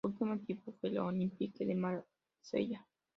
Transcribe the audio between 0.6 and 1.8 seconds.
fue el Olympique de